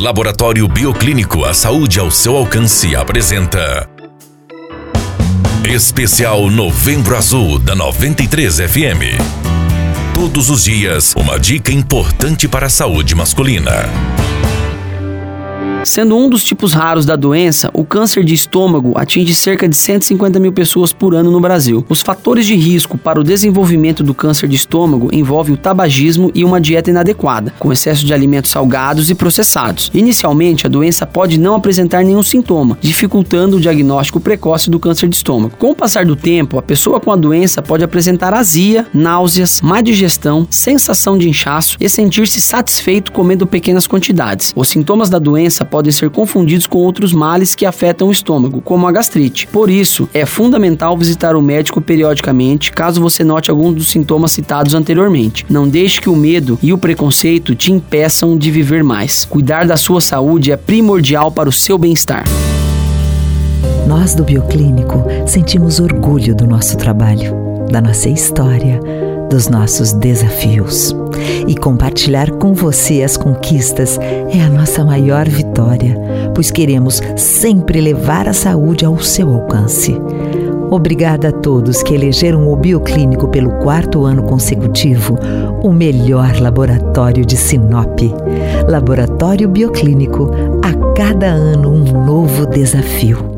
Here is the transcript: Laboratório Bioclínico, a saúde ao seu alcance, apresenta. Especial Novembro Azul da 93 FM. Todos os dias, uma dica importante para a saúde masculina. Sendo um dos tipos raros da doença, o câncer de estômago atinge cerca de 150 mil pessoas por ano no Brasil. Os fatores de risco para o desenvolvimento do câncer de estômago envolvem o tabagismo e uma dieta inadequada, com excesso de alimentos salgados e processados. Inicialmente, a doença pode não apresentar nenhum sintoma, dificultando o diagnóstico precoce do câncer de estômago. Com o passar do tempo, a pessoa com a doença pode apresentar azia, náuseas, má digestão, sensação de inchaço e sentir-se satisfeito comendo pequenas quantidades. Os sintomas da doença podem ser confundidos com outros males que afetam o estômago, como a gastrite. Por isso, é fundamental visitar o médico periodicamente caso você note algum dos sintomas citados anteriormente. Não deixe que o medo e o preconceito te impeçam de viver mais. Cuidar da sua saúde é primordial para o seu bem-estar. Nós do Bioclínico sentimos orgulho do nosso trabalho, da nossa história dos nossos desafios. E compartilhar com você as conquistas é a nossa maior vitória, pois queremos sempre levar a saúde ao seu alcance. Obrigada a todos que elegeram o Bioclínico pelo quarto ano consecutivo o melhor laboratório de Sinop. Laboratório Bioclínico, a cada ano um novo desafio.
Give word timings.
Laboratório 0.00 0.66
Bioclínico, 0.66 1.44
a 1.44 1.52
saúde 1.52 2.00
ao 2.00 2.10
seu 2.10 2.34
alcance, 2.34 2.96
apresenta. 2.96 3.86
Especial 5.62 6.48
Novembro 6.48 7.14
Azul 7.14 7.58
da 7.58 7.74
93 7.74 8.60
FM. 8.60 9.20
Todos 10.14 10.48
os 10.48 10.64
dias, 10.64 11.14
uma 11.14 11.38
dica 11.38 11.70
importante 11.70 12.48
para 12.48 12.68
a 12.68 12.70
saúde 12.70 13.14
masculina. 13.14 13.90
Sendo 15.84 16.14
um 16.14 16.28
dos 16.28 16.44
tipos 16.44 16.74
raros 16.74 17.06
da 17.06 17.16
doença, 17.16 17.70
o 17.72 17.84
câncer 17.84 18.22
de 18.22 18.34
estômago 18.34 18.92
atinge 18.96 19.34
cerca 19.34 19.66
de 19.66 19.74
150 19.74 20.38
mil 20.38 20.52
pessoas 20.52 20.92
por 20.92 21.14
ano 21.14 21.30
no 21.30 21.40
Brasil. 21.40 21.84
Os 21.88 22.02
fatores 22.02 22.46
de 22.46 22.54
risco 22.54 22.98
para 22.98 23.18
o 23.18 23.24
desenvolvimento 23.24 24.02
do 24.02 24.12
câncer 24.12 24.46
de 24.46 24.56
estômago 24.56 25.08
envolvem 25.10 25.54
o 25.54 25.56
tabagismo 25.56 26.30
e 26.34 26.44
uma 26.44 26.60
dieta 26.60 26.90
inadequada, 26.90 27.54
com 27.58 27.72
excesso 27.72 28.04
de 28.04 28.12
alimentos 28.12 28.50
salgados 28.50 29.08
e 29.08 29.14
processados. 29.14 29.90
Inicialmente, 29.94 30.66
a 30.66 30.70
doença 30.70 31.06
pode 31.06 31.38
não 31.38 31.54
apresentar 31.54 32.04
nenhum 32.04 32.22
sintoma, 32.22 32.76
dificultando 32.80 33.56
o 33.56 33.60
diagnóstico 33.60 34.20
precoce 34.20 34.68
do 34.68 34.78
câncer 34.78 35.08
de 35.08 35.16
estômago. 35.16 35.56
Com 35.58 35.70
o 35.70 35.76
passar 35.76 36.04
do 36.04 36.14
tempo, 36.14 36.58
a 36.58 36.62
pessoa 36.62 37.00
com 37.00 37.10
a 37.10 37.16
doença 37.16 37.62
pode 37.62 37.82
apresentar 37.82 38.34
azia, 38.34 38.86
náuseas, 38.92 39.62
má 39.62 39.80
digestão, 39.80 40.46
sensação 40.50 41.16
de 41.16 41.28
inchaço 41.28 41.78
e 41.80 41.88
sentir-se 41.88 42.40
satisfeito 42.40 43.12
comendo 43.12 43.46
pequenas 43.46 43.86
quantidades. 43.86 44.52
Os 44.54 44.68
sintomas 44.68 45.08
da 45.08 45.18
doença 45.18 45.64
podem 45.70 45.92
ser 45.92 46.10
confundidos 46.10 46.66
com 46.66 46.78
outros 46.78 47.12
males 47.12 47.54
que 47.54 47.64
afetam 47.64 48.08
o 48.08 48.12
estômago, 48.12 48.60
como 48.60 48.86
a 48.86 48.92
gastrite. 48.92 49.46
Por 49.46 49.70
isso, 49.70 50.08
é 50.12 50.26
fundamental 50.26 50.96
visitar 50.96 51.36
o 51.36 51.42
médico 51.42 51.80
periodicamente 51.80 52.72
caso 52.72 53.00
você 53.00 53.22
note 53.22 53.50
algum 53.50 53.72
dos 53.72 53.88
sintomas 53.88 54.32
citados 54.32 54.74
anteriormente. 54.74 55.46
Não 55.48 55.68
deixe 55.68 56.00
que 56.00 56.10
o 56.10 56.16
medo 56.16 56.58
e 56.62 56.72
o 56.72 56.78
preconceito 56.78 57.54
te 57.54 57.72
impeçam 57.72 58.36
de 58.36 58.50
viver 58.50 58.82
mais. 58.82 59.24
Cuidar 59.24 59.66
da 59.66 59.76
sua 59.76 60.00
saúde 60.00 60.50
é 60.50 60.56
primordial 60.56 61.30
para 61.30 61.48
o 61.48 61.52
seu 61.52 61.78
bem-estar. 61.78 62.24
Nós 63.86 64.14
do 64.14 64.24
Bioclínico 64.24 65.04
sentimos 65.26 65.80
orgulho 65.80 66.34
do 66.34 66.46
nosso 66.46 66.76
trabalho, 66.76 67.34
da 67.70 67.80
nossa 67.80 68.08
história 68.08 68.80
dos 69.30 69.48
nossos 69.48 69.92
desafios. 69.92 70.94
E 71.46 71.54
compartilhar 71.54 72.30
com 72.32 72.52
você 72.52 73.02
as 73.02 73.16
conquistas 73.16 73.98
é 73.98 74.42
a 74.42 74.50
nossa 74.50 74.84
maior 74.84 75.28
vitória, 75.28 75.98
pois 76.34 76.50
queremos 76.50 77.00
sempre 77.16 77.80
levar 77.80 78.28
a 78.28 78.32
saúde 78.32 78.84
ao 78.84 78.98
seu 78.98 79.32
alcance. 79.32 79.96
Obrigada 80.70 81.28
a 81.28 81.32
todos 81.32 81.82
que 81.82 81.94
elegeram 81.94 82.50
o 82.52 82.56
Bioclínico 82.56 83.26
pelo 83.28 83.50
quarto 83.58 84.04
ano 84.04 84.22
consecutivo 84.22 85.18
o 85.62 85.72
melhor 85.72 86.40
laboratório 86.40 87.24
de 87.24 87.36
Sinop. 87.36 88.00
Laboratório 88.68 89.48
Bioclínico, 89.48 90.30
a 90.62 90.94
cada 90.94 91.26
ano 91.26 91.70
um 91.72 92.04
novo 92.04 92.46
desafio. 92.46 93.29